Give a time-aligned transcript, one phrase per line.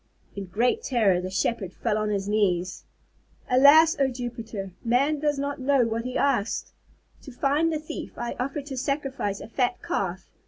[0.35, 2.85] In great terror the Shepherd fell on his knees.
[3.51, 6.73] "Alas, O Jupiter, man does not know what he asks!
[7.21, 10.27] To find the thief I offered to sacrifice a fat Calf.